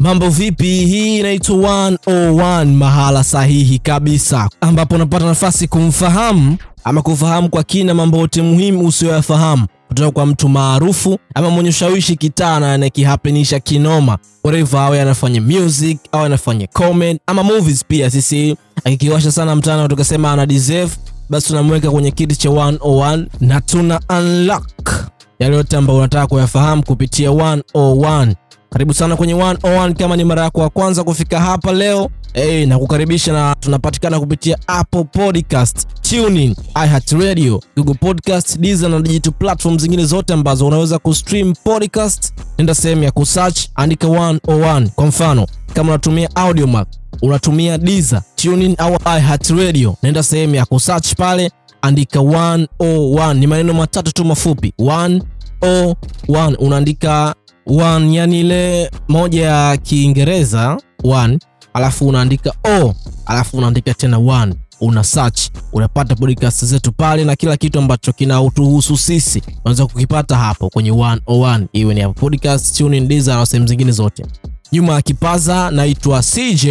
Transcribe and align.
Mambo 0.00 0.28
vipi? 0.28 0.64
Hii 0.86 1.18
inaitwa 1.18 1.56
101 1.56 2.64
mahala 2.64 3.24
sahihi 3.24 3.78
kabisa, 3.78 4.48
ambapo 4.60 4.94
unapata 4.94 5.26
nafasi 5.26 5.68
kumfahamu 5.68 6.56
ama 6.84 7.02
kufahamu 7.02 7.48
kwa 7.50 7.62
kina 7.62 7.94
mambo 7.94 8.18
yote 8.18 8.42
muhimu 8.42 8.86
usiyoyafahamu 8.86 9.66
kutoka 9.88 10.10
kwa 10.10 10.26
mtu 10.26 10.48
maarufu 10.48 11.18
ama 11.34 11.50
mwenye 11.50 11.68
ushawishi 11.68 12.16
kitaa 12.16 12.60
na 12.60 12.74
anakihapenisha 12.74 13.60
kinoma, 13.60 14.18
whatever, 14.44 14.80
awe 14.80 15.00
anafanya 15.02 15.40
music 15.40 15.98
au 16.12 16.24
anafanya 16.24 16.66
comment 16.66 17.20
ama 17.26 17.42
movies 17.42 17.84
pia. 17.88 18.10
Sisi 18.10 18.56
akikiwasha 18.84 19.32
sana 19.32 19.56
mtana 19.56 19.88
tukasema 19.88 20.32
ana 20.32 20.46
deserve, 20.46 20.92
basi 21.30 21.46
tunamweka 21.48 21.90
kwenye 21.90 22.10
kiti 22.10 22.36
cha 22.36 22.48
101 22.48 23.26
na 23.40 23.60
tuna 23.60 24.00
unlock 24.18 24.90
yale 25.38 25.56
yote 25.56 25.76
ambayo 25.76 25.98
unataka 25.98 26.26
kuyafahamu 26.26 26.82
kupitia 26.84 27.30
101. 27.30 28.34
Karibu 28.70 28.94
sana 28.94 29.16
kwenye 29.16 29.34
101. 29.34 29.92
Kama 29.94 30.16
ni 30.16 30.24
mara 30.24 30.42
yako 30.42 30.60
ya 30.62 30.68
kwanza 30.68 31.04
kufika 31.04 31.40
hapa 31.40 31.72
leo 31.72 32.10
hey, 32.32 32.66
na 32.66 32.78
kukaribisha 32.78 33.32
na 33.32 33.54
tunapatikana 33.60 34.20
kupitia 34.20 34.58
Apple 34.66 35.04
Podcast, 35.04 35.86
TuneIn, 36.02 36.54
iHeartRadio, 36.84 37.60
Google 37.76 37.94
Podcast, 37.94 38.58
Deezer 38.58 38.90
na 38.90 39.00
digital 39.00 39.32
platform 39.32 39.78
zingine 39.78 40.04
zote 40.04 40.32
ambazo 40.32 40.66
unaweza 40.66 40.98
kustream 40.98 41.52
podcast. 41.64 42.32
Nenda 42.58 42.74
sehemu 42.74 43.02
ya 43.02 43.10
kusearch, 43.10 43.58
andika 43.74 44.06
101. 44.08 44.88
Kwa 44.88 45.06
mfano 45.06 45.46
kama 45.74 45.88
unatumia 45.92 46.28
Audiomack, 46.36 46.88
unatumia 47.22 47.78
Deezer, 47.78 48.22
TuneIn 48.36 48.74
au 48.78 48.94
iHeartRadio, 49.18 49.96
nenda 50.02 50.22
sehemu 50.22 50.54
ya 50.54 50.64
kusearch 50.66 51.14
pale, 51.14 51.50
andika 51.82 52.18
101. 52.20 53.34
Ni 53.34 53.46
maneno 53.46 53.74
matatu 53.74 54.12
tu 54.12 54.24
mafupi 54.24 54.72
101, 54.78 56.56
unaandika 56.58 57.34
one, 57.66 58.14
yani 58.16 58.40
ile 58.40 58.90
moja 59.08 59.46
ya 59.46 59.76
Kiingereza 59.76 60.78
one, 61.04 61.38
alafu 61.74 62.08
unaandika 62.08 62.52
o, 62.68 62.94
alafu 63.26 63.56
unaandika 63.58 63.94
tena 63.94 64.18
one, 64.18 64.54
una 64.80 65.04
search, 65.04 65.40
unapata 65.72 66.14
podcast 66.16 66.64
zetu 66.64 66.92
pale 66.92 67.24
na 67.24 67.36
kila 67.36 67.56
kitu 67.56 67.78
ambacho 67.78 68.12
kinautuhusu 68.12 68.96
sisi 68.96 69.42
unaweza 69.64 69.86
kukipata 69.86 70.36
hapo 70.36 70.68
kwenye 70.70 70.90
101, 70.92 71.66
iwe 71.72 71.94
ni 71.94 72.00
hapo 72.00 72.14
podcast, 72.14 72.76
TuneIn, 72.78 73.08
Deezer 73.08 73.34
na 73.36 73.46
sehemu 73.46 73.66
zingine 73.66 73.92
zote. 73.92 74.26
Nyuma 74.72 74.92
ya 74.92 75.02
kipaza, 75.02 75.70
naitwa 75.70 76.22
CJ 76.22 76.66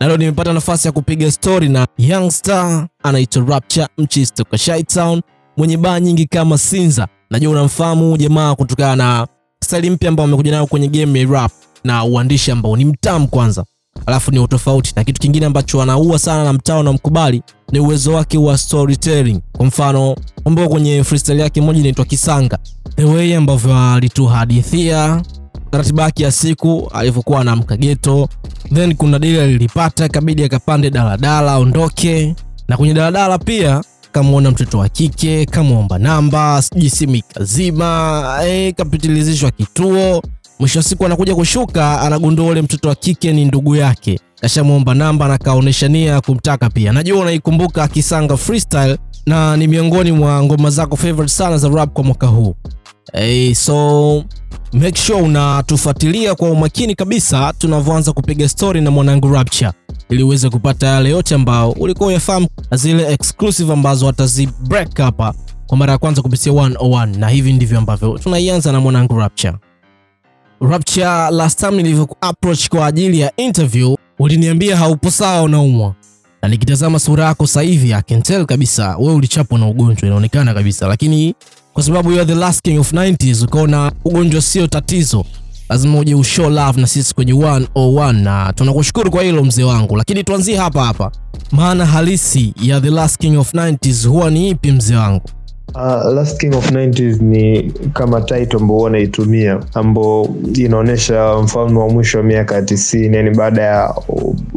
na 0.00 0.06
leo 0.08 0.16
nimepata 0.16 0.52
nafasi 0.52 0.88
ya 0.88 0.92
kupiga 0.92 1.30
story 1.32 1.68
na 1.68 1.86
youngster 1.98 2.88
anaitwa 3.02 3.44
Rapture 3.48 3.86
Mchis 3.98 4.30
kutoka 4.30 4.58
Shytown 4.58 5.22
mwenye 5.56 5.76
baa 5.76 6.00
nyingi 6.00 6.26
kama 6.26 6.58
Sinza. 6.58 7.08
Najua 7.30 7.52
unamfahamu 7.52 8.16
jamaa 8.16 8.54
kutokana 8.54 8.96
na 8.96 9.26
staili 9.66 9.90
mpya 9.90 10.08
ambao 10.08 10.24
wamekuja 10.24 10.50
nayo 10.50 10.66
kwenye 10.66 10.88
game 10.88 11.20
ya 11.20 11.26
rap 11.26 11.52
na 11.84 12.04
uandishi 12.04 12.50
ambao 12.50 12.76
ni 12.76 12.84
mtamu 12.84 13.28
kwanza, 13.28 13.64
alafu 14.06 14.30
ni 14.30 14.38
utofauti. 14.38 14.92
Na 14.96 15.04
kitu 15.04 15.20
kingine 15.20 15.46
ambacho 15.46 15.82
anaua 15.82 16.18
sana 16.18 16.44
na 16.44 16.52
mtao 16.52 16.82
na 16.82 16.92
mkubali 16.92 17.42
ni 17.72 17.80
uwezo 17.80 18.12
wake 18.14 18.38
wa 18.38 18.58
storytelling. 18.58 19.40
Kwa 19.52 19.66
mfano, 19.66 20.16
ambao 20.44 20.68
kwenye 20.68 21.04
freestyle 21.04 21.42
yake 21.42 21.60
moja 21.60 21.80
inaitwa 21.80 22.04
Kisanga, 22.04 22.58
the 22.96 23.04
way 23.04 23.36
ambavyo 23.36 23.78
alituhadithia 23.92 25.22
ratiba 25.72 26.02
yake 26.02 26.22
ya 26.22 26.32
siku 26.32 26.90
alivyokuwa 26.94 27.40
anamka 27.40 27.76
geto, 27.76 28.28
then 28.74 28.94
kuna 28.94 29.18
dili 29.18 29.40
alilipata 29.40 30.08
kabidi 30.08 30.44
akapande 30.44 30.90
daladala 30.90 31.52
aondoke, 31.52 32.34
na 32.68 32.76
kwenye 32.76 32.94
daladala 32.94 33.38
pia 33.38 33.82
kamwona 34.16 34.50
mtoto 34.50 34.78
wa 34.78 34.88
kike 34.88 35.46
kamwomba 35.46 35.98
namba, 35.98 36.62
sijui 36.62 36.90
simu 36.90 37.14
ikazima, 37.14 38.38
eh, 38.44 38.74
kapitilizishwa 38.74 39.50
kituo. 39.50 40.22
Mwisho 40.58 40.78
wa 40.78 40.82
siku 40.82 41.06
anakuja 41.06 41.34
kushuka, 41.34 42.00
anagundua 42.00 42.46
ule 42.46 42.62
mtoto 42.62 42.88
wa 42.88 42.94
kike 42.94 43.32
ni 43.32 43.44
ndugu 43.44 43.76
yake, 43.76 44.20
kashamwomba 44.40 44.94
namba 44.94 45.28
na 45.28 45.38
kaonesha 45.38 45.88
nia 45.88 46.12
ya 46.12 46.20
kumtaka 46.20 46.70
pia. 46.70 46.92
Najua 46.92 47.20
unaikumbuka 47.20 47.88
Kisanga 47.88 48.36
freestyle 48.36 48.98
na 49.26 49.56
ni 49.56 49.66
miongoni 49.66 50.12
mwa 50.12 50.42
ngoma 50.42 50.70
zako 50.70 50.96
favorite 50.96 51.32
sana 51.32 51.58
za 51.58 51.68
rap 51.68 51.92
kwa 51.92 52.04
mwaka 52.04 52.26
huu. 52.26 52.54
Hey, 53.12 53.54
so 53.54 54.24
make 54.72 54.98
sure 55.00 55.20
unatufuatilia 55.22 56.34
kwa 56.34 56.50
umakini 56.50 56.94
kabisa 56.94 57.52
tunavyoanza 57.58 58.12
kupiga 58.12 58.48
story 58.48 58.80
na 58.80 58.90
mwanangu 58.90 59.32
Rapture 59.32 59.72
ili 60.10 60.22
uweze 60.22 60.50
kupata 60.50 60.86
yale 60.86 61.10
yote 61.10 61.34
ambao 61.34 61.70
ulikuwa 61.72 62.08
uyafahamu 62.08 62.48
na 62.70 62.76
zile 62.76 63.12
exclusive 63.12 63.72
ambazo 63.72 64.06
watazi 64.06 64.48
break 64.68 64.96
hapa 64.98 65.34
kwa 65.66 65.76
mara 65.78 65.92
ya 65.92 65.98
kwanza 65.98 66.22
kupitia 66.22 66.52
101, 66.52 67.18
na 67.18 67.28
hivi 67.28 67.52
ndivyo 67.52 67.78
ambavyo 67.78 68.18
tunaianza 68.18 68.72
na 68.72 68.80
mwanangu 68.80 69.18
Rapture. 69.18 69.54
Rapture, 70.60 71.30
last 71.30 71.58
time 71.60 71.70
nilivyo 71.82 72.08
approach 72.20 72.68
kwa 72.68 72.86
ajili 72.86 73.20
ya 73.20 73.32
interview 73.36 73.96
uliniambia 74.18 74.76
haupo 74.76 75.10
sawa, 75.10 75.42
unaumwa, 75.42 75.94
na 76.42 76.48
nikitazama 76.48 76.98
sura 76.98 77.24
yako 77.24 77.46
sasa 77.46 77.62
hivi 77.62 77.94
I 77.94 78.02
can 78.02 78.22
tell 78.22 78.46
kabisa 78.46 78.96
wewe 78.96 79.14
ulichapwa 79.14 79.58
na 79.58 79.66
ugonjwa, 79.68 80.06
inaonekana 80.08 80.54
kabisa, 80.54 80.86
lakini 80.88 81.34
kwa 81.72 81.82
sababu 81.82 82.10
you 82.12 82.16
are 82.16 82.26
the 82.26 82.34
last 82.34 82.62
king 82.62 82.78
of 82.80 82.92
90s 82.92 83.44
ukaona 83.44 83.92
ugonjwa 84.04 84.42
sio 84.42 84.66
tatizo, 84.66 85.24
lazima 85.68 85.98
uje 85.98 86.14
ushow 86.14 86.50
love 86.50 86.80
na 86.80 86.86
sisi 86.86 87.14
kwenye 87.14 87.32
101 87.32 88.12
na 88.12 88.52
tunakushukuru 88.52 89.10
kwa 89.10 89.22
hilo 89.22 89.44
mzee 89.44 89.64
wangu. 89.64 89.96
Lakini 89.96 90.24
tuanzie 90.24 90.56
hapa 90.56 90.84
hapa, 90.84 91.10
maana 91.52 91.86
halisi 91.86 92.54
ya 92.62 92.80
the 92.80 92.90
last 92.90 93.18
king 93.20 93.38
of 93.38 93.54
90s 93.54 94.08
huwa 94.08 94.30
ni 94.30 94.48
ipi 94.48 94.72
mzee 94.72 94.96
wangu? 94.96 95.22
Uh, 95.74 96.12
Last 96.14 96.40
King 96.40 96.54
of 96.54 96.70
90s 96.72 97.20
ni 97.22 97.72
kama 97.92 98.20
title 98.20 98.56
ambao 98.60 98.78
wanaitumia 98.78 99.60
ambao 99.74 100.36
inaonyesha 100.54 101.36
mfalme 101.38 101.78
wa 101.78 101.88
mwisho 101.88 102.18
wa 102.18 102.24
miaka 102.24 102.54
ya 102.54 102.62
tisini, 102.62 103.16
yani 103.16 103.30
baada 103.30 103.62
ya 103.62 103.94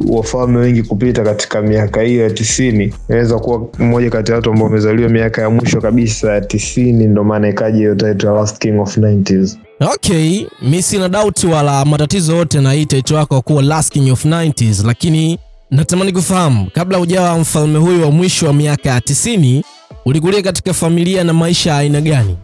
wafalme 0.08 0.58
wengi 0.60 0.84
kupita 0.84 1.24
katika 1.24 1.62
miaka 1.62 2.02
hiyo 2.02 2.24
ya 2.24 2.30
tisini, 2.30 2.94
inaweza 3.10 3.40
kuwa 3.40 3.68
mmoja 3.80 4.10
kati 4.10 4.32
ya 4.32 4.36
watu 4.36 4.50
ambao 4.52 4.66
wamezaliwa 4.66 5.10
miaka 5.10 5.42
ya 5.42 5.50
mwisho 5.50 5.82
kabisa 5.82 6.34
ya 6.34 6.42
tisini, 6.42 7.06
ndo 7.08 7.24
maana 7.24 7.50
ikaja 7.50 7.78
hiyo 7.78 7.96
title 7.96 8.28
ya 8.28 8.34
Last 8.36 8.58
King 8.60 8.80
of 8.80 8.98
90s. 8.98 9.58
Okay, 9.82 10.46
mi 10.62 10.82
sina 10.84 11.10
doubt 11.10 11.44
wala 11.44 11.86
matatizo 11.86 12.36
yote 12.36 12.62
na 12.62 12.72
hii 12.74 12.86
title 12.86 13.16
yako 13.18 13.42
kuwa 13.42 13.64
last 13.64 13.94
king 13.94 14.12
of 14.12 14.26
90s, 14.26 14.86
lakini 14.88 15.40
natamani 15.72 16.12
kufahamu 16.12 16.70
kabla 16.74 16.98
hujawa 16.98 17.40
mfalme 17.40 17.80
huyu 17.80 18.02
wa 18.02 18.12
mwisho 18.12 18.48
wa 18.48 18.54
miaka 18.54 18.90
ya 18.90 19.02
tisini 19.02 19.64
ulikulia 20.06 20.42
katika 20.42 20.74
familia 20.74 21.24
na 21.24 21.34
maisha 21.34 21.78
aina 21.78 22.02
gani? 22.02 22.38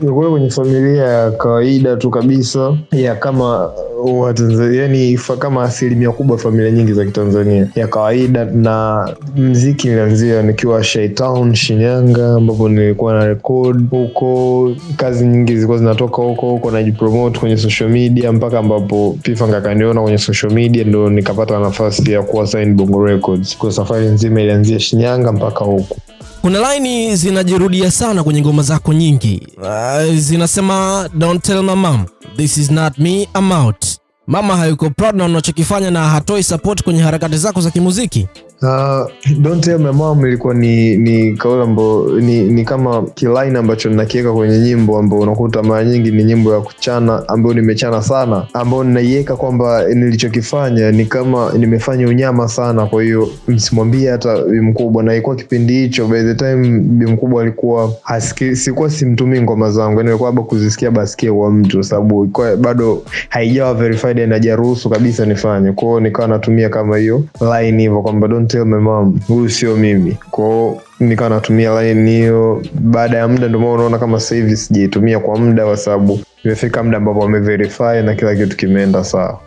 Nilikuwa 0.00 0.30
kwenye 0.30 0.50
familia 0.50 1.02
ya 1.04 1.30
kawaida 1.30 1.96
tu 1.96 2.10
kabisa 2.10 2.76
ya 2.92 3.14
kama 3.14 3.70
Watanzania, 4.04 4.82
yani 4.82 5.18
kama 5.38 5.62
asilimia 5.62 6.10
kubwa 6.10 6.38
familia 6.38 6.70
nyingi 6.70 6.92
za 6.92 7.04
Kitanzania 7.04 7.68
ya 7.74 7.86
kawaida, 7.88 8.44
na 8.44 9.08
mziki 9.36 9.88
nilianzia 9.88 10.42
nikiwa 10.42 10.84
Shy 10.84 11.10
Shinyanga, 11.52 12.34
ambapo 12.34 12.68
nilikuwa 12.68 13.12
na 13.12 13.26
record 13.26 13.90
huko. 13.90 14.72
Kazi 14.96 15.26
nyingi 15.26 15.54
zilikuwa 15.54 15.78
zinatoka 15.78 16.22
huko 16.22 16.50
huko, 16.50 16.70
najipromote 16.70 17.38
kwenye 17.38 17.56
social 17.56 17.90
media 17.90 18.32
mpaka 18.32 18.58
ambapo 18.58 19.18
Pifang 19.22 19.54
akaniona 19.56 20.02
kwenye 20.02 20.18
social 20.18 20.52
media, 20.52 20.84
ndo 20.84 21.10
nikapata 21.10 21.58
nafasi 21.60 22.12
ya 22.12 22.22
kuwa 22.22 22.46
sign 22.46 22.74
Bongo 22.74 23.06
Records. 23.06 23.58
Kwa 23.58 23.72
safari 23.72 24.06
nzima 24.06 24.40
ilianzia 24.42 24.80
Shinyanga 24.80 25.32
mpaka 25.32 25.64
huko. 25.64 25.96
Kuna 26.46 26.58
laini 26.58 27.16
zinajirudia 27.16 27.90
sana 27.90 28.24
kwenye 28.24 28.40
ngoma 28.40 28.62
zako 28.62 28.92
nyingi. 28.92 29.46
Uh, 29.62 30.14
zinasema 30.14 31.08
don't 31.14 31.42
tell 31.44 31.62
my 31.62 31.74
mom 31.74 32.04
this 32.36 32.56
is 32.56 32.70
not 32.70 32.98
me 32.98 33.28
I'm 33.38 33.52
out. 33.52 33.86
Mama 34.26 34.56
hayuko 34.56 34.90
proud 34.90 35.14
na 35.16 35.24
unachokifanya 35.24 35.90
na 35.90 36.08
hatoi 36.08 36.42
support 36.42 36.82
kwenye 36.82 37.02
harakati 37.02 37.36
zako 37.36 37.60
za 37.60 37.70
kimuziki. 37.70 38.28
Uh, 38.62 39.06
don't 39.42 39.60
tell 39.64 39.78
my 39.78 39.90
mom 39.92 40.26
ilikuwa 40.26 40.54
ni 40.54 40.96
ni 40.96 41.32
kauli 41.36 41.62
ambayo 41.62 42.20
ni, 42.20 42.40
ni 42.42 42.64
kama 42.64 43.02
kilaini 43.02 43.58
ambacho 43.58 43.90
ninakiweka 43.90 44.32
kwenye 44.32 44.58
nyimbo 44.58 44.98
ambao 44.98 45.18
unakuta 45.18 45.62
mara 45.62 45.84
nyingi 45.84 46.10
ni 46.10 46.24
nyimbo 46.24 46.54
ya 46.54 46.60
kuchana 46.60 47.28
ambayo 47.28 47.54
nimechana 47.54 48.02
sana, 48.02 48.46
ambayo 48.52 48.84
ninaiweka 48.84 49.36
kwamba 49.36 49.84
nilichokifanya 49.88 50.90
ni 50.92 51.04
kama 51.06 51.52
nimefanya 51.58 52.08
unyama 52.08 52.48
sana, 52.48 52.86
kwa 52.86 53.02
hiyo 53.02 53.28
msimwambie 53.48 54.10
hata 54.10 54.42
bimkubwa. 54.44 55.02
Na 55.02 55.12
ilikuwa 55.12 55.36
kipindi 55.36 55.72
hicho, 55.74 56.06
by 56.06 56.22
the 56.22 56.34
time 56.34 56.78
bimkubwa 56.80 57.42
alikuwa 57.42 57.92
sikuwa 58.52 58.90
simtumii 58.90 59.40
ngoma 59.40 59.70
zangu, 59.70 59.96
yani 59.98 60.08
ilikuwa 60.08 60.28
labda 60.30 60.42
kuzisikia 60.42 60.90
basikia 60.90 61.32
kwa 61.32 61.50
mtu, 61.50 61.84
sababu 61.84 62.30
bado 62.60 63.02
haijawa 63.28 63.74
verified 63.74 64.30
hajaruhusu 64.32 64.90
kabisa 64.90 65.26
nifanye. 65.26 65.72
kwao 65.72 66.00
nikawa 66.00 66.28
natumia 66.28 66.68
kama 66.68 66.96
hiyo 66.98 67.22
line 67.40 67.82
hivyo 67.82 68.02
kwamba 68.02 68.28
don't 68.28 68.45
tell 68.46 68.64
my 68.64 68.78
mom, 68.78 69.20
huyu 69.28 69.50
sio 69.50 69.76
mimi. 69.76 70.16
Kwao 70.30 70.82
nikawa 71.00 71.30
natumia 71.30 71.82
line 71.82 72.10
hiyo. 72.10 72.62
Baada 72.80 73.18
ya 73.18 73.28
muda, 73.28 73.48
ndio 73.48 73.72
unaona 73.72 73.98
kama 73.98 74.20
sasa 74.20 74.56
sijaitumia 74.56 75.18
kwa 75.20 75.38
muda, 75.38 75.64
kwa 75.64 75.76
sababu 75.76 76.20
imefika 76.44 76.82
muda 76.82 76.96
ambapo 76.96 77.18
wameverify 77.18 78.02
na 78.04 78.14
kila 78.14 78.36
kitu 78.36 78.56
kimeenda 78.56 79.04
sawa. 79.04 79.40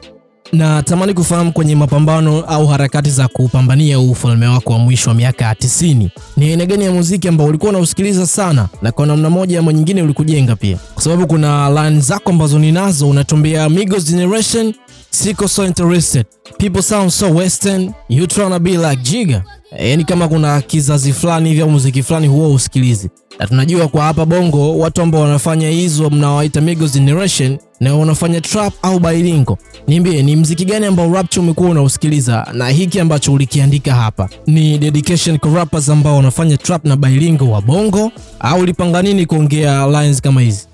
Na 0.54 0.84
tamani 0.84 1.14
kufahamu 1.14 1.52
kwenye 1.54 1.76
mapambano 1.76 2.42
au 2.42 2.68
harakati 2.68 3.10
za 3.10 3.28
kupambania 3.28 4.00
ufalme 4.00 4.48
wako 4.48 4.74
wa 4.74 4.80
mwisho 4.80 5.10
wa 5.10 5.16
miaka 5.16 5.46
ya 5.46 5.54
90, 5.54 6.10
ni 6.38 6.46
aina 6.50 6.66
gani 6.66 6.86
ya 6.86 6.92
muziki 6.92 7.28
ambao 7.28 7.48
ulikuwa 7.48 7.70
unausikiliza 7.70 8.28
sana 8.28 8.70
na 8.82 8.92
kwa 8.92 9.06
namna 9.06 9.30
moja 9.30 9.60
ama 9.60 9.74
nyingine 9.74 10.02
ulikujenga 10.02 10.56
pia? 10.56 10.78
Kwa 10.94 11.04
sababu 11.04 11.28
kuna 11.28 11.70
line 11.70 12.02
zako 12.02 12.30
ambazo 12.30 12.60
ninazo, 12.60 13.10
unatumbia 13.10 13.70
Migos 13.70 14.06
Generation, 14.06 14.74
siko 15.10 15.48
so 15.48 15.66
interested, 15.66 16.26
people 16.58 16.82
sound 16.82 17.10
so 17.12 17.30
western, 17.36 17.92
you 18.10 18.28
tryna 18.28 18.60
be 18.60 18.72
like 18.72 18.96
Jiga. 19.02 19.44
E, 19.78 19.90
yani 19.90 20.04
kama 20.04 20.28
kuna 20.28 20.62
kizazi 20.62 21.14
fulani 21.14 21.50
hivi 21.50 21.62
au 21.62 21.70
muziki 21.70 22.04
fulani 22.04 22.28
huo 22.28 22.54
usikilizi, 22.54 23.10
na 23.40 23.48
tunajua 23.48 23.88
kwa 23.88 24.04
hapa 24.04 24.26
Bongo 24.26 24.78
watu 24.78 25.02
ambao 25.02 25.22
wanafanya 25.22 25.70
hizo 25.70 26.10
mnawaita 26.10 26.62
Migos 26.62 26.94
Generation 26.94 27.58
na 27.80 27.96
wanafanya 27.96 28.42
trap 28.42 28.74
au 28.82 29.00
bailingo. 29.00 29.58
Niambie, 29.88 30.24
ni 30.24 30.36
mziki 30.36 30.66
gani 30.66 30.86
ambao 30.86 31.14
Rapture 31.14 31.42
umekuwa 31.44 31.70
unausikiliza 31.70 32.48
na 32.54 32.70
hiki 32.70 33.00
ambacho 33.00 33.34
ulikiandika 33.34 33.94
hapa 33.96 34.30
ni 34.48 34.78
dedication 34.78 35.40
kwa 35.40 35.52
rappers 35.54 35.90
ambao 35.90 36.16
wanafanya 36.16 36.58
trap 36.58 36.86
na 36.86 36.96
bailingo 36.96 37.52
wa 37.52 37.62
Bongo 37.62 38.12
au 38.40 38.60
ulipanga 38.60 39.02
nini 39.02 39.26
kuongea 39.26 39.88
lines 39.88 40.22
kama 40.22 40.42
hizi? 40.42 40.69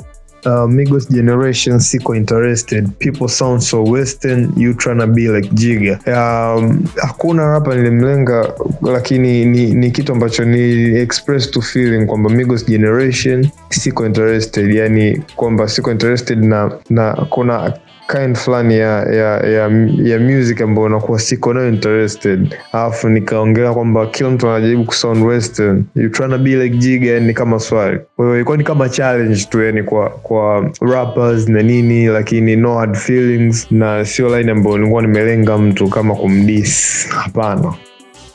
Uh, 0.46 0.68
Migos 0.68 1.10
Generation 1.10 1.80
siko 1.80 2.16
interested, 2.16 3.00
people 3.00 3.28
sound 3.28 3.64
so 3.64 3.82
western, 3.82 4.54
you 4.56 4.74
tryna 4.76 5.08
be 5.16 5.28
like 5.30 5.50
Jiga. 5.56 5.98
Um, 6.08 6.84
hakuna 7.02 7.44
hapa 7.44 7.76
nilimlenga, 7.76 8.54
lakini 8.82 9.46
ni, 9.46 9.74
ni 9.74 9.92
kitu 9.92 10.12
ambacho 10.14 10.46
ni 10.46 10.60
express 11.00 11.52
to 11.52 11.62
feeling 11.62 12.06
kwamba 12.06 12.30
Migos 12.30 12.66
Generation 12.66 13.50
siko 13.70 14.06
interested, 14.06 14.72
yani 14.76 15.22
kwamba 15.36 15.68
siko 15.68 15.92
interested 15.92 16.44
na, 16.44 16.72
na 16.90 17.14
kuna 17.14 17.74
kind 18.08 18.36
fulani 18.38 18.78
ya, 18.78 19.04
ya, 19.04 19.38
ya, 19.48 19.70
ya 20.04 20.20
music 20.20 20.62
ambayo 20.62 20.86
unakuwa 20.88 21.20
siko 21.20 21.54
nayo 21.54 21.70
interested, 21.70 22.56
alafu 22.72 23.10
nikaongelea 23.10 23.74
kwamba 23.74 24.06
kila 24.08 24.30
mtu 24.30 24.50
anajaribu 24.50 24.84
kusound 24.86 25.24
western, 25.24 25.84
you 25.96 26.10
tryna 26.10 26.38
be 26.38 26.56
like 26.56 26.78
Jiga, 26.78 27.12
yani 27.12 27.34
kama 27.34 27.60
swali. 27.60 28.00
Kwa 28.16 28.26
hiyo 28.26 28.36
ilikuwa 28.36 28.58
ni 28.58 28.64
kama 28.64 28.90
challenge 28.90 29.44
tu, 29.50 29.64
yani 29.64 29.84
kwa 29.84 30.10
kwa 30.10 30.70
rappers 30.82 31.48
na 31.50 31.62
nini, 31.62 32.06
lakini 32.06 32.56
no 32.56 32.78
hard 32.78 32.96
feelings, 32.96 33.68
na 33.72 34.06
sio 34.06 34.38
line 34.38 34.52
ambayo 34.52 34.78
nilikuwa 34.78 35.02
nimelenga 35.02 35.58
mtu 35.58 35.88
kama 35.88 36.16
kumdis, 36.16 37.08
hapana. 37.10 37.74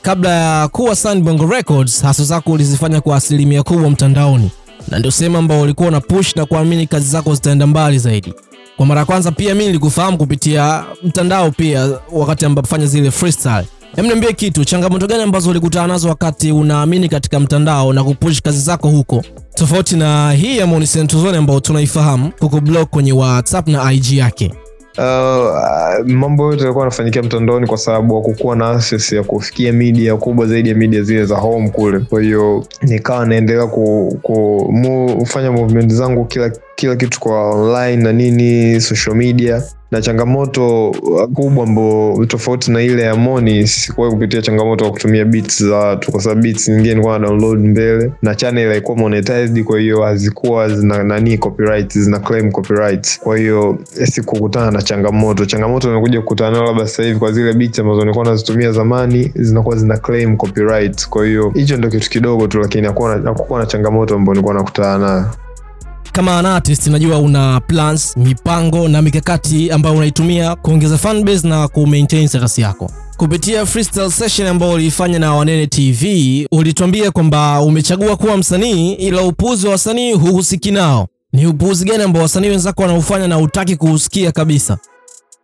Kabla 0.01 0.29
ya 0.29 0.67
kuwa 0.67 0.95
Sun 0.95 1.49
Records, 1.51 2.01
hasa 2.03 2.23
zako 2.23 2.51
ulizifanya 2.51 3.01
kwa 3.01 3.15
asilimia 3.15 3.63
kubwa 3.63 3.89
mtandaoni, 3.89 4.51
na 4.87 4.99
ndio 4.99 5.11
sehemu 5.11 5.37
ambao 5.37 5.61
ulikuwa 5.61 5.87
una 5.87 5.99
push 6.01 6.35
na 6.35 6.45
kuamini 6.45 6.87
kazi 6.87 7.09
zako 7.09 7.35
zitaenda 7.35 7.67
mbali 7.67 7.99
zaidi. 7.99 8.33
Kwa 8.81 8.85
mara 8.87 8.99
ya 8.99 9.05
kwanza 9.05 9.31
pia 9.31 9.53
mimi 9.55 9.65
nilikufahamu 9.65 10.17
kupitia 10.17 10.83
mtandao 11.03 11.51
pia, 11.51 11.89
wakati 12.11 12.45
ambapo 12.45 12.67
fanya 12.67 12.85
zile 12.85 13.11
freestyle. 13.11 13.65
Hem, 13.95 14.05
niambie 14.05 14.33
kitu, 14.33 14.65
changamoto 14.65 15.07
gani 15.07 15.23
ambazo 15.23 15.49
ulikutana 15.49 15.87
nazo 15.87 16.09
wakati 16.09 16.51
unaamini 16.51 17.09
katika 17.09 17.39
mtandao 17.39 17.93
na 17.93 18.03
kupush 18.03 18.41
kazi 18.41 18.59
zako 18.59 18.89
huko, 18.89 19.23
tofauti 19.55 19.95
na 19.95 20.31
hii 20.33 20.57
ya 20.57 20.67
Moni 20.67 20.85
Zone 20.85 21.37
ambayo 21.37 21.59
tunaifahamu 21.59 22.31
kukublock 22.39 22.89
kwenye 22.89 23.13
WhatsApp 23.13 23.67
na 23.67 23.93
IG 23.93 24.11
yake? 24.13 24.53
Uh, 24.97 26.05
mambo 26.07 26.43
yote 26.45 26.61
yalikuwa 26.61 26.83
yanafanyikia 26.85 27.23
mtandaoni 27.23 27.67
kwa 27.67 27.77
sababu 27.77 28.15
hakukuwa 28.15 28.55
na 28.55 28.69
access 28.69 29.11
ya 29.11 29.23
kufikia 29.23 29.73
media 29.73 30.15
kubwa 30.15 30.45
zaidi 30.47 30.69
ya 30.69 30.75
media 30.75 31.01
zile 31.01 31.25
za 31.25 31.35
home 31.37 31.69
kule. 31.69 31.99
Kwa 31.99 32.21
hiyo 32.21 32.65
nikawa 32.81 33.25
naendelea 33.25 33.67
kufanya 34.21 35.51
movement 35.51 35.91
zangu 35.93 36.25
kila 36.25 36.51
kila 36.75 36.95
kitu 36.95 37.19
kwa 37.19 37.49
online 37.49 38.03
na 38.03 38.13
nini 38.13 38.81
social 38.81 39.15
media 39.15 39.63
na 39.91 40.01
changamoto 40.01 40.91
kubwa 41.33 41.63
ambao 41.63 42.25
tofauti 42.25 42.71
na 42.71 42.81
ile 42.81 43.01
ya 43.01 43.15
Moni, 43.15 43.67
sikuwahi 43.67 44.13
kupitia 44.13 44.41
changamoto 44.41 44.85
ya 44.85 44.91
kutumia 44.91 45.25
beats 45.25 45.63
za 45.63 45.75
watu, 45.75 46.11
kwa 46.11 46.21
sababu 46.21 46.41
beats 46.41 46.67
nyingine 46.69 46.89
nilikuwa 46.89 47.19
na 47.19 47.27
download 47.27 47.59
mbele 47.59 48.11
na 48.21 48.35
channel 48.35 48.69
haikuwa 48.69 48.97
monetized, 48.97 49.63
kwa 49.63 49.79
hiyo 49.79 50.01
hazikuwa 50.03 50.69
zina 50.69 51.03
nani 51.03 51.37
copyright, 51.37 51.97
zina 51.97 52.19
claim 52.19 52.51
copyright. 52.51 53.19
Kwa 53.19 53.37
hiyo 53.37 53.77
sikukutana 54.03 54.71
na 54.71 54.81
changamoto. 54.81 55.45
Changamoto 55.45 55.87
nimekuja 55.89 56.21
kukutana 56.21 56.51
nayo 56.51 56.63
labda 56.63 56.87
sasa 56.87 57.03
hivi 57.03 57.19
kwa 57.19 57.31
zile 57.31 57.53
beats 57.53 57.79
ambazo 57.79 57.99
nilikuwa 58.01 58.25
nazitumia 58.25 58.71
zamani, 58.71 59.31
zinakuwa 59.35 59.75
zina 59.75 59.97
claim 59.97 60.37
copyright. 60.37 61.09
Kwa 61.09 61.25
hiyo 61.25 61.49
hicho 61.55 61.77
ndio 61.77 61.89
kitu 61.89 62.09
kidogo 62.09 62.47
tu, 62.47 62.59
lakini 62.59 62.87
hakukuwa 62.87 63.59
na 63.59 63.65
changamoto 63.65 64.15
ambayo 64.15 64.33
nilikuwa 64.33 64.53
nakutana 64.53 64.97
nayo. 64.97 65.25
Kama 66.11 66.37
an 66.39 66.45
artist 66.45 66.87
najua 66.87 67.17
una 67.17 67.59
plans, 67.59 68.17
mipango 68.17 68.87
na 68.87 69.01
mikakati 69.01 69.71
ambayo 69.71 69.95
unaitumia 69.95 70.55
kuongeza 70.55 70.97
fan 70.97 71.23
base 71.23 71.47
na 71.47 71.67
ku 71.67 71.87
maintain 71.87 72.27
status 72.27 72.59
yako. 72.59 72.91
Kupitia 73.17 73.65
freestyle 73.65 74.11
session 74.11 74.47
ambayo 74.47 74.73
uliifanya 74.73 75.19
na 75.19 75.35
Wanene 75.35 75.67
TV, 75.67 76.47
ulituambia 76.51 77.11
kwamba 77.11 77.61
umechagua 77.61 78.17
kuwa 78.17 78.37
msanii 78.37 78.93
ila 78.93 79.21
upuuzi 79.23 79.65
wa 79.65 79.71
wasanii 79.71 80.13
huhusiki 80.13 80.71
nao. 80.71 81.07
Ni 81.33 81.45
upuuzi 81.47 81.85
gani 81.85 82.03
ambao 82.03 82.21
wasanii 82.23 82.49
wenzako 82.49 82.81
wanaufanya 82.81 83.27
na 83.27 83.35
hutaki 83.35 83.75
kuhusikia 83.75 84.31
kabisa? 84.31 84.77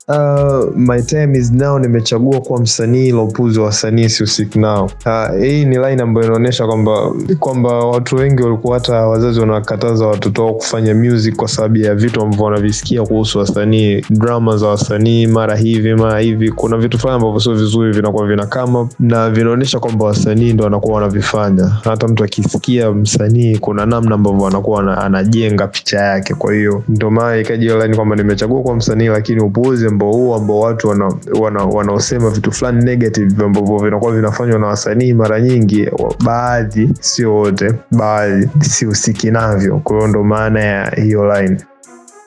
Uh, 0.09 0.71
my 0.73 1.01
time 1.01 1.35
is 1.35 1.51
now. 1.51 1.77
Nimechagua 1.79 2.41
kuwa 2.41 2.59
msanii 2.61 3.11
la 3.11 3.21
upuzi 3.21 3.59
wa 3.59 3.65
wasanii 3.65 4.09
sihusiki 4.09 4.59
nao. 4.59 4.85
Uh, 5.05 5.39
hii 5.43 5.65
ni 5.65 5.77
line 5.77 6.01
ambayo 6.03 6.27
inaonyesha 6.27 6.67
kwamba 6.67 7.13
kwamba 7.39 7.69
watu 7.85 8.15
wengi 8.15 8.43
walikuwa 8.43 8.73
hata 8.73 9.07
wazazi 9.07 9.39
wanakataza 9.39 10.07
watoto 10.07 10.43
wao 10.45 10.53
kufanya 10.53 10.95
music 10.95 11.35
kwa 11.35 11.47
sababu 11.47 11.77
ya 11.77 11.95
vitu 11.95 12.21
ambavyo 12.21 12.45
wanavisikia 12.45 13.03
kuhusu 13.03 13.39
wasanii, 13.39 14.01
drama 14.09 14.57
za 14.57 14.67
wasanii, 14.67 15.27
mara 15.27 15.55
hivi 15.55 15.93
mara 15.95 16.19
hivi. 16.19 16.51
Kuna 16.51 16.77
vitu 16.77 16.99
fulani 16.99 17.15
ambavyo 17.15 17.39
sio 17.39 17.53
vizuri 17.53 17.91
vinakuwa 17.93 18.27
vina 18.27 18.45
kama 18.45 18.89
na 18.99 19.29
vinaonyesha 19.29 19.79
kwamba 19.79 20.05
wasanii 20.05 20.53
ndo 20.53 20.63
wanakuwa 20.63 20.95
wanavifanya. 20.95 21.65
Hata 21.83 22.07
mtu 22.07 22.23
akisikia 22.23 22.91
msanii, 22.91 23.57
kuna 23.57 23.85
namna 23.85 24.15
ambavyo 24.15 24.47
anakuwa 24.47 24.97
anajenga 24.97 25.67
picha 25.67 25.99
yake. 25.99 26.33
Kwa 26.33 26.53
hiyo 26.53 26.83
ndio 26.87 27.11
maana 27.11 27.37
ikaja 27.37 27.77
line 27.77 27.95
kwamba 27.95 28.15
nimechagua 28.15 28.61
kuwa 28.61 28.75
msanii, 28.75 29.07
lakini 29.07 29.41
upuuzi 29.41 29.87
ambao 29.97 30.11
huu 30.13 30.33
ambao 30.35 30.59
watu 30.59 30.87
wanaosema 30.87 31.39
wana, 31.41 31.63
wana 31.65 32.29
vitu 32.29 32.51
fulani 32.51 32.85
negative 32.85 33.43
ambavyo 33.45 33.77
vinakuwa 33.77 34.15
vinafanywa 34.15 34.59
na 34.59 34.67
wasanii 34.67 35.13
mara 35.13 35.41
nyingi, 35.41 35.89
baadhi, 36.25 36.89
sio 36.99 37.35
wote, 37.35 37.73
baadhi 37.91 38.49
sihusiki 38.61 39.31
navyo. 39.31 39.77
Kwa 39.83 39.95
hiyo 39.95 40.07
ndo 40.07 40.23
maana 40.23 40.59
ya 40.59 40.89
hiyo 40.91 41.33
line. 41.41 41.57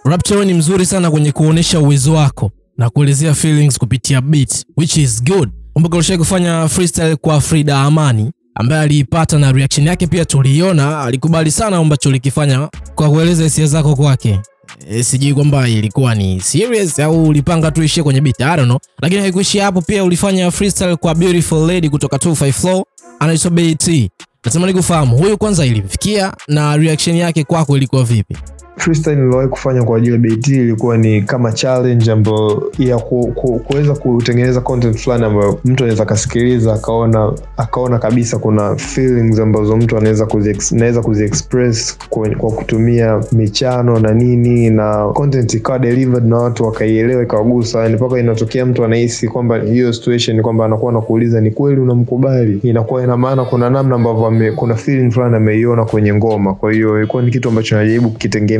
Rapture 0.04 0.44
ni 0.44 0.54
mzuri 0.54 0.86
sana 0.86 1.10
kwenye 1.10 1.32
kuonyesha 1.32 1.80
uwezo 1.80 2.12
wako 2.14 2.50
na 2.78 2.90
kuelezea 2.90 3.34
feelings 3.34 3.78
kupitia 3.78 4.20
beat, 4.20 4.64
which 4.76 4.96
is 4.96 5.24
good. 5.24 5.48
Kumbuka 5.72 5.96
ulishai 5.96 6.18
kufanya 6.18 6.68
freestyle 6.68 7.16
kwa 7.16 7.40
Frida 7.40 7.80
Amani 7.80 8.32
ambaye 8.54 8.82
aliipata 8.82 9.38
na 9.38 9.52
reaction 9.52 9.86
yake 9.86 10.06
pia 10.06 10.24
tuliiona, 10.24 11.00
alikubali 11.02 11.50
sana 11.50 11.76
ambacho 11.76 12.08
ulikifanya 12.08 12.68
kwa 12.94 13.10
kueleza 13.10 13.42
hisia 13.42 13.66
zako 13.66 13.96
kwake. 13.96 14.40
E, 14.90 15.02
sijui 15.02 15.34
kwamba 15.34 15.68
ilikuwa 15.68 16.14
ni 16.14 16.40
serious 16.40 16.98
au 17.00 17.24
ulipanga 17.24 17.70
tu 17.70 17.82
ishie 17.82 18.02
kwenye 18.02 18.20
beat, 18.20 18.40
I 18.40 18.56
don't 18.56 18.64
know. 18.64 18.78
Lakini 19.02 19.20
haikuishia 19.20 19.64
hapo, 19.64 19.80
pia 19.82 20.04
ulifanya 20.04 20.50
freestyle 20.50 20.96
kwa 20.96 21.14
Beautiful 21.14 21.66
Lady 21.66 21.88
kutoka 21.88 22.16
25 22.16 22.52
Flow 22.52 22.84
anaitwa 23.18 23.50
BT. 23.50 24.10
Natamani 24.44 24.72
kufahamu 24.72 25.16
huyu 25.16 25.38
kwanza 25.38 25.66
ilimfikia 25.66 26.32
na 26.48 26.76
reaction 26.76 27.16
yake 27.16 27.44
kwako 27.44 27.76
ilikuwa 27.76 28.04
vipi? 28.04 28.36
Freestyle 28.76 29.16
niliwahi 29.16 29.48
kufanya 29.48 29.82
kwa 29.82 29.98
ajili 29.98 30.12
ya 30.12 30.18
BT 30.18 30.48
ilikuwa 30.48 30.96
ni 30.98 31.22
kama 31.22 31.52
challenge 31.52 32.12
ambayo 32.12 32.72
ya 32.78 32.98
ku, 32.98 33.32
ku, 33.34 33.58
kuweza 33.58 33.94
kutengeneza 33.94 34.60
content 34.60 34.96
fulani 34.98 35.24
ambayo 35.24 35.58
mtu 35.64 35.84
anaweza 35.84 36.02
akasikiliza 36.02 36.74
akaona 36.74 37.32
akaona 37.56 37.98
kabisa 37.98 38.38
kuna 38.38 38.76
feelings 38.76 39.38
ambazo 39.38 39.76
mtu 39.76 39.96
anaweza 39.96 40.26
naweza 40.72 41.02
kuziexpress 41.02 41.98
kwa, 42.08 42.28
kwa 42.28 42.50
kutumia 42.50 43.20
michano 43.32 43.98
na 43.98 44.14
nini 44.14 44.70
na 44.70 45.08
content 45.08 45.54
ikawa 45.54 45.78
delivered 45.78 46.26
na 46.26 46.36
watu 46.36 46.64
wakaielewa 46.64 47.22
ikawagusa, 47.22 47.82
yani 47.82 47.94
mpaka 47.96 48.18
inatokea 48.18 48.66
mtu 48.66 48.84
anahisi 48.84 49.28
kwamba 49.28 49.58
hiyo 49.58 49.92
situation 49.92 50.42
kwamba 50.42 50.64
anakuwa 50.64 50.92
anakuuliza 50.92 51.40
ni 51.40 51.50
kweli 51.50 51.80
unamkubali, 51.80 52.58
inakuwa 52.62 53.02
ina 53.04 53.16
maana 53.16 53.44
kuna 53.44 53.70
namna 53.70 53.94
ambavyo 53.94 54.52
kuna 54.56 54.74
feeling 54.74 55.10
fulani 55.10 55.36
ameiona 55.36 55.84
kwenye 55.84 56.14
ngoma. 56.14 56.54
Kwa 56.54 56.72
hiyo 56.72 56.98
ilikuwa 56.98 57.22
ni 57.22 57.30
kitu 57.30 57.48
ambacho 57.48 57.76
najaribu 57.76 58.10
kukitengeneza 58.10 58.59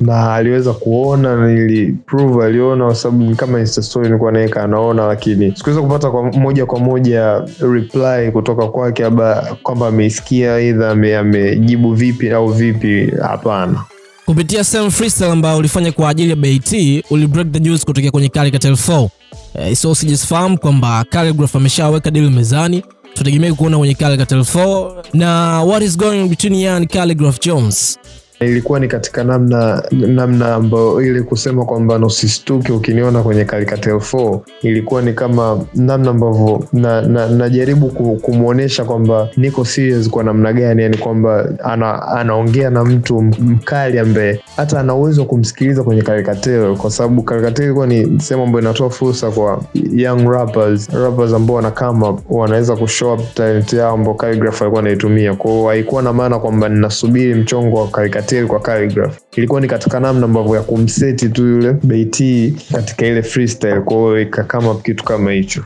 na 0.00 0.34
aliweza 0.34 0.72
kuona 0.72 1.36
na 1.36 1.92
prove 2.06 2.44
aliona, 2.46 2.84
kwa 2.84 2.94
sababu 2.94 3.36
kama 3.36 3.60
insta 3.60 3.82
story 3.82 4.06
nilikuwa 4.06 4.32
naweka 4.32 4.62
anaona, 4.62 5.06
lakini 5.06 5.52
sikuweza 5.56 5.82
kupata 5.82 6.10
kwa 6.10 6.22
moja 6.32 6.66
kwa 6.66 6.78
moja 6.80 7.42
reply 7.60 8.30
kutoka 8.32 8.66
kwake, 8.66 9.02
labda 9.02 9.56
kwamba 9.62 9.86
ameisikia 9.86 10.54
aidha 10.54 10.90
amejibu 10.90 11.94
vipi 11.94 12.30
au 12.30 12.48
vipi. 12.48 13.12
Hapana. 13.22 13.84
Kupitia 14.26 14.64
same 14.64 14.90
freestyle 14.90 15.30
ambayo 15.30 15.58
ulifanya 15.58 15.92
kwa 15.92 16.08
ajili 16.08 16.30
ya 16.30 16.36
BT, 16.36 17.04
uli 17.10 17.26
break 17.26 17.52
the 17.52 17.60
news 17.60 17.84
kutokea 17.84 18.10
kwenye 18.10 18.28
Khaligraph 18.28 18.88
4. 18.88 19.08
Eh, 19.54 19.76
so 19.76 19.94
sijafahamu 19.94 20.58
kwamba 20.58 21.04
Khaligraph 21.10 21.56
ameshaweka 21.56 22.10
deal 22.10 22.30
mezani, 22.30 22.82
tutegemea 23.14 23.54
kuona 23.54 23.78
kwenye 23.78 23.94
Khaligraph 23.94 24.54
4 24.56 24.92
na 25.14 25.62
what 25.62 25.82
is 25.82 25.98
going 25.98 26.28
between 26.28 26.54
Yan 26.54 26.86
Khaligraph 26.86 27.40
Jones 27.40 27.98
ilikuwa 28.40 28.80
ni 28.80 28.88
katika 28.88 29.24
namna 29.24 29.82
namna 29.90 30.54
ambayo 30.54 31.02
ile 31.02 31.22
kusema 31.22 31.64
kwamba 31.64 31.98
nosistuke 31.98 32.72
ukiniona 32.72 33.22
kwenye 33.22 33.44
Karikatel 33.44 33.94
4 33.94 34.38
ilikuwa 34.62 35.02
ni 35.02 35.12
kama 35.12 35.60
namna 35.74 36.10
ambavyo 36.10 36.64
na, 36.72 37.02
na, 37.02 37.28
najaribu 37.28 37.88
ku- 37.88 38.16
kumwonyesha 38.22 38.84
kwamba 38.84 39.28
niko 39.36 39.64
serious 39.64 40.10
kwa 40.10 40.24
namna 40.24 40.52
gani, 40.52 40.82
yani 40.82 40.96
kwamba 40.96 41.48
ana, 41.64 42.08
anaongea 42.08 42.70
na 42.70 42.84
mtu 42.84 43.22
mkali 43.22 43.98
ambaye 43.98 44.40
hata 44.56 44.80
ana 44.80 44.94
uwezo 44.94 45.20
wa 45.20 45.26
kumsikiliza 45.26 45.82
kwenye 45.82 46.02
Karikatel, 46.02 46.76
kwa 46.76 46.90
sababu 46.90 47.22
Karikatel 47.22 47.64
ilikuwa 47.64 47.86
ni 47.86 48.20
sehemu 48.20 48.44
ambayo 48.46 48.62
inatoa 48.64 48.90
fursa 48.90 49.30
kwa 49.30 49.62
young 49.92 50.28
rappers 50.30 50.88
rappers 50.88 51.32
ambao 51.32 51.56
wana 51.56 51.70
come 51.70 52.06
up 52.08 52.20
wanaweza 52.30 52.76
kushow 52.76 53.14
up 53.14 53.34
talent 53.34 53.72
yao 53.72 53.94
ambao 53.94 54.14
Khaligraph 54.14 54.62
alikuwa 54.62 54.80
anaitumia. 54.82 55.34
Kwa 55.34 55.50
hiyo 55.50 55.66
haikuwa 55.68 56.02
na 56.02 56.12
maana 56.12 56.38
kwamba 56.38 56.68
ninasubiri 56.68 57.34
mchongo 57.34 57.76
wa 57.80 57.88
Caricature 58.28 58.46
kwa 58.46 58.60
Calligraph, 58.60 59.16
ilikuwa 59.36 59.60
ni 59.60 59.66
katika 59.68 60.00
namna 60.00 60.24
ambavyo 60.24 60.56
ya 60.56 60.62
kumseti 60.62 61.28
tu 61.28 61.46
yule 61.46 61.72
Beiti 61.72 62.54
katika 62.72 63.06
ile 63.06 63.22
freestyle, 63.22 63.80
kwa 63.80 63.96
hiyo 64.20 64.74
kitu 64.74 65.04
kama 65.04 65.32
hicho. 65.32 65.64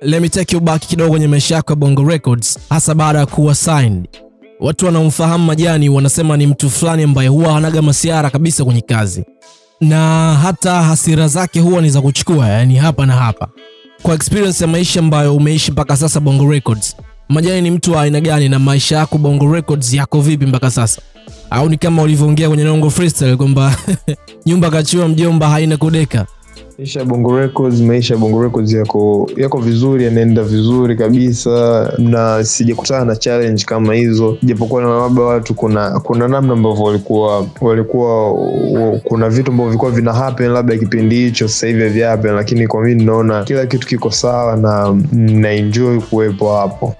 Let 0.00 0.20
me 0.20 0.78
kidogo 0.78 1.10
kwenye 1.10 1.28
maisha 1.28 1.54
yako 1.54 1.72
ya 1.72 1.76
Bongo 1.76 2.04
Records, 2.08 2.58
hasa 2.70 2.94
baada 2.94 3.18
ya 3.18 3.26
kuwa 3.26 3.54
signed. 3.54 4.08
Watu 4.60 4.86
wanaomfahamu 4.86 5.44
Majani 5.44 5.88
wanasema 5.88 6.36
ni 6.36 6.46
mtu 6.46 6.70
fulani 6.70 7.02
ambaye 7.02 7.28
huwa 7.28 7.52
hanaga 7.52 7.82
masiara 7.82 8.30
kabisa 8.30 8.64
kwenye 8.64 8.80
kazi, 8.80 9.24
na 9.80 10.34
hata 10.42 10.82
hasira 10.82 11.28
zake 11.28 11.60
huwa 11.60 11.80
ni 11.82 11.90
za 11.90 12.00
kuchukua, 12.00 12.48
yani 12.48 12.76
hapa 12.76 13.06
na 13.06 13.12
hapa. 13.12 13.48
Kwa 14.02 14.14
experience 14.14 14.64
ya 14.64 14.68
maisha 14.68 15.00
ambayo 15.00 15.36
umeishi 15.36 15.72
mpaka 15.72 15.96
sasa 15.96 16.20
Bongo 16.20 16.50
Records, 16.52 16.96
Majani 17.28 17.60
ni 17.60 17.70
mtu 17.70 17.92
wa 17.92 18.02
aina 18.02 18.20
gani 18.20 18.48
na 18.48 18.58
maisha 18.58 18.96
yako 18.96 19.18
Bongo 19.18 19.54
Records 19.54 19.94
yako 19.94 20.20
vipi 20.20 20.46
mpaka 20.46 20.70
sasa? 20.70 21.02
Au 21.50 21.68
ni 21.68 21.76
kama 21.76 22.02
ulivyoongea 22.02 22.48
kwenye 22.48 22.64
Nongo 22.64 22.90
Freestyle 22.90 23.36
kwamba 23.36 23.76
nyumba 24.46 24.70
kachiwa 24.70 25.08
mjomba 25.08 25.48
haina 25.48 25.76
kudeka? 25.76 26.26
Maisha 26.78 27.00
ya 27.00 27.06
Bongo 27.06 27.38
Records, 27.38 27.80
maisha 27.80 28.14
ya 28.14 28.20
Bongo 28.20 28.42
Records 28.42 28.72
yako 28.72 29.30
yako 29.36 29.58
vizuri, 29.58 30.04
yanaenda 30.04 30.42
vizuri 30.42 30.96
kabisa, 30.96 31.92
na 31.98 32.44
sijakutana 32.44 33.04
na 33.04 33.16
challenge 33.16 33.64
kama 33.64 33.94
hizo, 33.94 34.38
japokuwa 34.42 34.82
na 34.82 34.88
labda 34.88 35.22
watu 35.22 35.54
kuna 35.54 36.00
kuna 36.00 36.28
namna 36.28 36.52
ambavyo 36.52 36.84
walikuwa 36.84 37.46
walikuwa 37.60 38.34
kuna 39.04 39.28
vitu 39.30 39.50
ambavyo 39.50 39.70
vilikuwa 39.70 39.90
vina 39.90 40.12
happen 40.12 40.50
labda 40.50 40.76
kipindi 40.78 41.16
hicho, 41.16 41.48
sasa 41.48 41.66
hivi 41.66 41.82
havia 41.82 42.08
happen, 42.10 42.32
lakini 42.34 42.66
kwa 42.66 42.82
mimi 42.82 42.94
ninaona 42.94 43.44
kila 43.44 43.66
kitu 43.66 43.86
kiko 43.86 44.10
sawa 44.10 44.56
na 44.56 44.96
na 45.12 45.50
enjoy 45.50 45.98
kuwepo 46.00 46.56
hapo. 46.56 46.94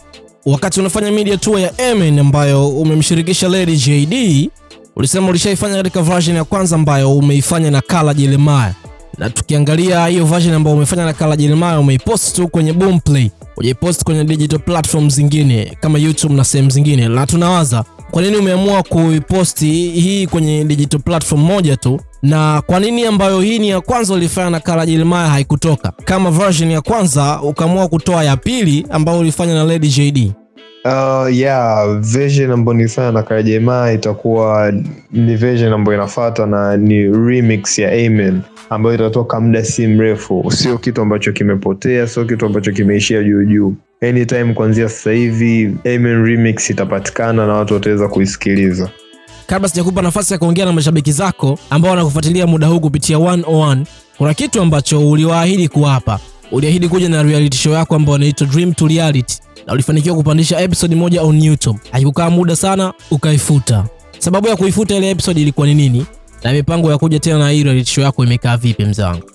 Wakati 0.47 0.81
unafanya 0.81 1.13
media 1.13 1.37
tour 1.37 1.61
ya 1.61 1.73
Emin 1.91 2.19
ambayo 2.19 2.69
umemshirikisha 2.69 3.49
Lady 3.49 3.77
JD, 3.77 4.49
ulisema 4.97 5.29
ulishaifanya 5.29 5.77
katika 5.77 6.03
version 6.03 6.37
ya 6.37 6.45
kwanza 6.45 6.77
ambayo 6.77 7.17
umeifanya 7.17 7.71
na 7.71 7.81
Kala 7.81 8.15
Jeremiah, 8.15 8.75
na 9.19 9.31
tukiangalia 9.31 10.07
hiyo 10.07 10.25
version 10.25 10.55
ambayo 10.55 10.77
umefanya 10.77 11.05
na 11.05 11.13
Kala 11.13 11.37
Jeremiah 11.37 11.81
umeipost 11.81 12.37
tu 12.37 12.49
kwenye 12.49 12.73
Boomplay, 12.73 13.31
hujaipost 13.57 14.05
kwenye 14.05 14.25
digital 14.25 14.59
platform 14.59 15.11
zingine 15.11 15.77
kama 15.81 15.99
YouTube 15.99 16.35
na 16.35 16.45
sehemu 16.45 16.71
zingine, 16.71 17.09
na 17.09 17.27
tunawaza 17.27 17.85
kwa 18.11 18.23
nini 18.23 18.37
umeamua 18.37 18.83
kuiposti 18.83 19.67
hii 19.91 20.27
kwenye 20.27 20.65
digital 20.65 21.01
platform 21.01 21.41
moja 21.43 21.77
tu, 21.77 22.01
na 22.23 22.63
kwa 22.67 22.81
nini 22.81 23.07
ambayo 23.07 23.41
hii 23.41 23.59
ni 23.59 23.69
ya 23.69 23.81
kwanza 23.81 24.15
ulifanya 24.15 24.51
na 24.51 24.61
Kala 24.61 24.87
Jeremiah 24.87 25.31
haikutoka 25.31 25.93
kama 26.05 26.31
version 26.31 26.71
ya 26.71 26.81
kwanza, 26.81 27.41
ukaamua 27.43 27.89
kutoa 27.89 28.25
ya 28.25 28.37
pili 28.37 28.87
ambayo 28.91 29.19
ulifanya 29.19 29.55
na 29.55 29.65
Lady 29.65 29.89
JD? 29.89 30.33
Uh, 30.85 31.37
yeah, 31.37 31.99
version 32.01 32.51
ambayo 32.51 32.77
nilifanya 32.79 33.13
na 33.13 33.43
Jeremiah 33.43 33.95
itakuwa 33.95 34.73
ni 35.13 35.37
version 35.37 35.73
ambayo 35.73 35.99
inafuata 35.99 36.47
na 36.47 36.77
ni 36.77 37.03
remix 37.03 37.79
ya 37.79 37.89
Amen 37.93 38.41
ambayo 38.71 38.95
itatoka 38.95 39.41
muda 39.41 39.65
si 39.65 39.87
mrefu. 39.87 40.51
Sio 40.51 40.79
kitu 40.79 41.03
ambacho 41.03 41.33
kimepotea, 41.33 42.07
sio 42.07 42.25
kitu 42.25 42.47
ambacho 42.47 42.73
kimeishia 42.73 43.23
juu 43.23 43.45
juu. 43.45 43.75
Anytime 44.03 44.55
kuanzia 44.55 44.89
sasa 44.89 45.13
hivi 45.13 45.77
Amen 45.85 46.25
remix 46.25 46.71
itapatikana 46.71 47.47
na 47.47 47.53
watu 47.55 47.75
wataweza 47.75 48.09
kuisikiliza. 48.09 48.91
Kabla 49.47 49.69
sijakupa 49.69 50.03
nafasi 50.03 50.33
ya 50.33 50.39
kuongea 50.39 50.65
na 50.65 50.73
mashabiki 50.73 51.13
zako 51.13 51.59
ambao 51.71 51.91
wanakufuatilia 51.91 52.47
muda 52.47 52.67
huu 52.67 52.81
kupitia 52.81 53.17
101, 53.19 53.85
kuna 54.19 54.35
kitu 54.35 54.63
ambacho 54.63 55.11
uliwaahidi 55.11 55.69
kuwapa. 55.69 56.21
Uliahidi 56.53 56.89
kuja 56.89 57.09
na 57.09 57.23
reality 57.23 57.57
show 57.59 57.73
yako 57.73 57.95
ambayo 57.95 58.19
inaitwa 58.19 58.47
Dream 58.47 58.73
to 58.75 58.87
Reality 58.89 59.35
na 59.67 59.73
ulifanikiwa 59.73 60.17
kupandisha 60.17 60.61
episode 60.61 60.95
moja 60.97 61.23
on 61.23 61.43
YouTube. 61.43 61.79
Haikukaa 61.93 62.31
muda 62.31 62.57
sana 62.57 62.93
ukaifuta. 63.11 63.85
Sababu 64.19 64.49
ya 64.49 64.57
kuifuta 64.57 64.95
ile 64.97 65.11
episode 65.11 65.41
ilikuwa 65.43 65.67
ni 65.67 65.75
nini? 65.75 66.07
Na 66.45 66.53
mipango 66.53 66.91
ya 66.91 66.99
kuja 66.99 67.19
tena 67.21 67.39
na 67.39 67.51
hii 67.51 67.63
reality 67.65 67.91
show 67.91 68.05
yako 68.05 68.25
imekaa 68.25 68.57
vipi 68.57 68.85
mzee 68.85 69.03
wangu? 69.03 69.31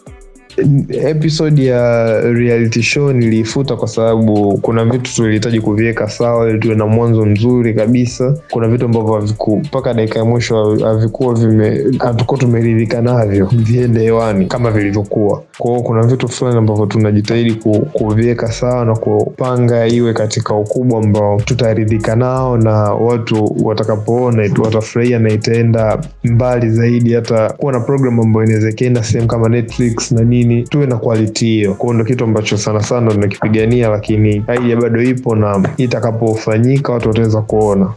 Episode 0.89 1.65
ya 1.65 2.22
reality 2.22 2.81
show 2.84 3.13
niliifuta 3.13 3.75
kwa 3.75 3.88
sababu 3.88 4.58
kuna 4.58 4.86
vitu 4.86 5.15
tulihitaji 5.15 5.62
kuviweka 5.62 6.10
sawa 6.10 6.50
ili 6.50 6.60
tuwe 6.60 6.75
na 6.75 6.86
mwanzo 6.86 7.25
mzuri 7.25 7.74
kabisa. 7.74 8.38
Kuna 8.51 8.67
vitu 8.67 8.86
ambavyo 8.86 9.24
mpaka 9.58 9.93
dakika 9.93 10.20
ya 10.20 10.25
mwisho 10.25 10.77
havikuwa 10.86 11.34
vime 11.34 11.84
hatukuwa 12.00 12.39
tumeridhika 12.39 13.01
navyo 13.01 13.50
viende 13.53 14.00
hewani 14.00 14.46
kama 14.46 14.72
vilivyokuwa. 14.72 15.43
kwao 15.58 15.81
kuna 15.81 16.03
vitu 16.03 16.27
fulani 16.27 16.58
ambavyo 16.58 16.86
tunajitahidi 16.86 17.53
ku, 17.53 17.88
kuviweka 17.93 18.51
sawa 18.51 18.86
na 18.86 18.96
kupanga 18.96 19.88
iwe 19.88 20.13
katika 20.13 20.53
ukubwa 20.55 21.00
ambao 21.03 21.41
tutaridhika 21.41 22.15
nao 22.15 22.58
na 22.58 22.72
watu 22.93 23.55
watakapoona 23.63 24.50
watafurahia 24.63 25.20
na 25.20 25.29
itaenda 25.29 26.01
mbali 26.24 26.70
zaidi, 26.70 27.13
hata 27.13 27.50
kuwa 27.50 27.72
na 27.74 27.79
program 27.79 28.20
ambayo 28.20 28.46
inaweza 28.46 28.70
ikaenda 28.70 29.03
sehemu 29.03 29.27
kama 29.27 29.50
Netflix 29.50 30.12
na 30.12 30.22
nini, 30.24 30.40
tuwe 30.63 30.86
na 30.86 30.98
quality 30.98 31.45
hiyo. 31.45 31.74
kwao, 31.74 31.93
ndo 31.93 32.05
kitu 32.05 32.24
ambacho 32.24 32.57
sana 32.57 32.83
sana 32.83 33.12
tunakipigania, 33.12 33.89
lakini 33.89 34.36
idea 34.36 34.75
bado 34.75 35.01
ipo 35.03 35.36
na 35.36 35.69
itakapofanyika 35.77 36.93
watu 36.93 37.07
wataweza 37.07 37.41
kuona. 37.41 37.93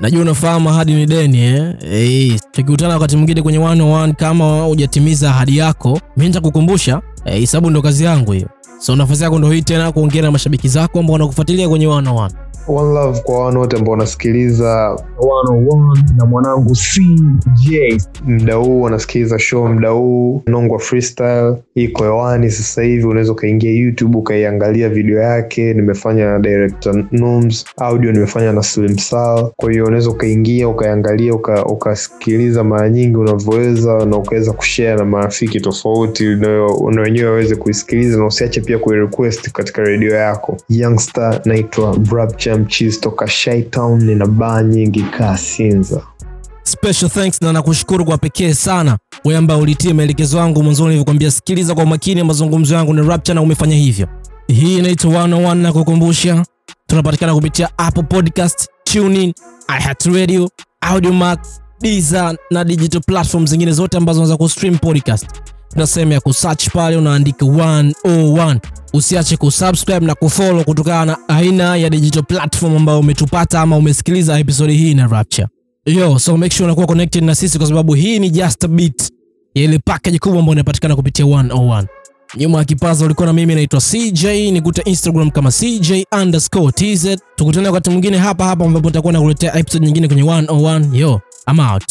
Najua 0.00 0.22
unafahamu 0.22 0.68
ahadi 0.68 0.94
ni 0.94 1.06
deni 1.06 1.38
eh? 1.42 1.74
Hey, 1.80 2.32
tukikutana 2.50 2.94
wakati 2.94 3.16
mwingine 3.16 3.42
kwenye 3.42 3.58
101 3.58 4.12
kama 4.14 4.62
hujatimiza 4.62 5.30
ahadi 5.30 5.56
yako, 5.56 6.00
mimi 6.16 6.28
nitakukumbusha 6.28 7.00
Hey, 7.24 7.46
sababu 7.46 7.70
ndo 7.70 7.82
kazi 7.82 8.04
yangu 8.04 8.32
hiyo. 8.32 8.48
So 8.78 8.96
nafasi 8.96 9.22
yako 9.22 9.38
ndo 9.38 9.50
hii 9.50 9.62
tena 9.62 9.92
kuongea 9.92 10.22
na 10.22 10.30
mashabiki 10.30 10.68
zako 10.68 10.98
ambao 11.00 11.12
wanakufuatilia 11.12 11.68
kwenye 11.68 11.86
101. 11.86 12.30
One 12.68 12.94
love 12.94 13.20
kwa 13.20 13.44
wana 13.46 13.58
wote 13.58 13.76
ambao 13.76 13.92
wanasikiliza 13.92 14.96
101 15.18 15.96
na 16.16 16.24
mwanangu 16.26 16.72
CJ 16.74 17.70
mda 18.26 18.54
huu 18.54 18.80
wanasikiliza 18.82 19.38
show 19.38 19.68
mda 19.68 19.88
huu 19.88 20.42
Nongwa 20.46 20.78
Freestyle 20.78 21.54
iko 21.74 22.04
hewani 22.04 22.50
sasa 22.50 22.82
hivi. 22.82 23.04
Unaweza 23.06 23.32
ukaingia 23.32 23.70
YouTube 23.72 24.18
ukaiangalia 24.18 24.88
video 24.88 25.18
yake, 25.20 25.74
nimefanya 25.74 26.24
na 26.26 26.38
director 26.38 27.04
Nums, 27.12 27.64
audio 27.76 28.12
nimefanya 28.12 28.52
na 28.52 28.62
Slim 28.62 28.98
Sal. 28.98 29.50
Kwa 29.56 29.70
hiyo 29.72 29.84
unaweza 29.86 30.10
ukaingia 30.10 30.68
ukaiangalia 30.68 31.34
uka- 31.34 31.64
ukasikiliza 31.66 32.64
mara 32.64 32.88
nyingi 32.90 33.16
unavyoweza, 33.16 34.06
na 34.06 34.16
ukaweza 34.16 34.52
kushare 34.52 34.96
na 34.96 35.04
marafiki 35.04 35.60
tofauti 35.60 36.24
na 36.90 37.00
wenyewe 37.02 37.28
waweze 37.30 37.56
kuisikiliza, 37.56 38.18
na 38.18 38.26
usiache 38.26 38.60
pia 38.60 38.78
kuirequest 38.78 39.52
katika 39.52 39.82
redio 39.82 40.14
yako. 40.14 40.56
Youngster 40.68 41.40
naitwa 41.44 41.96
Brabcha 41.98 42.59
Mchizi 42.60 43.00
toka 43.00 43.28
Shaitown, 43.28 43.70
Town, 43.98 44.04
nina 44.04 44.26
baa 44.26 44.62
nyingi 44.62 45.02
kaa 45.02 45.36
Sinza. 45.36 46.02
Special 46.62 47.10
thanks 47.10 47.42
na 47.42 47.52
nakushukuru 47.52 48.04
kwa 48.04 48.18
pekee 48.18 48.54
sana 48.54 48.98
wewe 49.24 49.38
ambaye 49.38 49.60
ulitia 49.60 49.94
maelekezo 49.94 50.38
yangu 50.38 50.62
mwanzoni 50.62 50.88
nilivyokuambia 50.88 51.30
sikiliza 51.30 51.74
kwa 51.74 51.86
makini 51.86 52.22
mazungumzo 52.22 52.74
yangu 52.74 52.94
na 52.94 53.02
Rapture 53.02 53.34
na 53.34 53.42
umefanya 53.42 53.76
hivyo. 53.76 54.08
Hii 54.46 54.78
inaitwa 54.78 55.10
101 55.28 55.54
na 55.54 55.72
kukumbusha 55.72 56.44
tunapatikana 56.86 57.34
kupitia 57.34 57.68
Apple 57.78 58.02
Podcast, 58.02 58.68
TuneIn, 58.84 59.32
iHeartRadio, 59.78 60.50
Audiomack, 60.80 61.46
Deezer 61.80 62.36
na 62.50 62.64
digital 62.64 63.00
platform 63.00 63.46
zingine 63.46 63.72
zote 63.72 63.96
ambazo 63.96 64.18
unaweza 64.20 64.36
kustream 64.36 64.78
podcast. 64.78 65.26
Tuna 65.72 65.86
sehemu 65.86 66.12
ya 66.12 66.20
kusearch 66.20 66.68
pale 66.68 66.96
unaandika 66.96 67.46
101. 67.46 68.58
Usiache 68.92 69.36
kusubscribe 69.36 70.06
na 70.06 70.14
kufollow 70.14 70.64
kutokana 70.64 71.04
na 71.06 71.28
aina 71.28 71.76
ya 71.76 71.90
digital 71.90 72.22
platform 72.22 72.76
ambayo 72.76 73.00
umetupata 73.00 73.60
ama 73.60 73.76
umesikiliza 73.76 74.38
episode 74.38 74.72
hii 74.72 74.94
na 74.94 75.06
Rapture. 75.06 75.48
Yo, 75.86 76.18
so 76.18 76.36
make 76.36 76.54
sure 76.54 76.64
unakuwa 76.64 76.86
connected 76.86 77.24
na 77.24 77.34
sisi 77.34 77.58
kwa 77.58 77.66
sababu 77.66 77.94
hii 77.94 78.18
ni 78.18 78.30
just 78.30 78.64
a 78.64 78.68
bit 78.68 79.10
ya 79.54 79.62
ile 79.64 79.78
package 79.78 80.18
kubwa 80.18 80.38
ambayo 80.38 80.52
inapatikana 80.54 80.96
kupitia 80.96 81.24
101. 81.24 81.84
Nyuma 82.36 82.58
ya 82.58 82.64
kipaza 82.64 83.04
ulikuwa 83.04 83.26
na 83.26 83.32
mimi 83.32 83.54
naitwa 83.54 83.80
CJ, 83.80 84.24
nikute 84.24 84.82
Instagram 84.84 85.30
kama 85.30 85.50
CJ 85.52 85.92
underscore 86.22 86.72
TZ. 86.72 87.16
Tukutane 87.36 87.68
wakati 87.68 87.90
mwingine 87.90 88.16
hapa 88.18 88.44
hapa 88.44 88.64
ambapo 88.64 88.88
nitakuwa 88.88 89.12
nakuletea 89.12 89.56
episode 89.58 89.86
nyingine 89.86 90.06
kwenye 90.08 90.22
101. 90.22 90.94
Yo, 90.96 91.20
I'm 91.50 91.58
out. 91.60 91.84